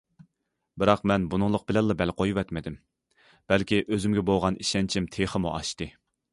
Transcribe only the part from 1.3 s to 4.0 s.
بۇنىڭلىق بىلەنلا بەل قويۇۋەتمىدىم، بەلكى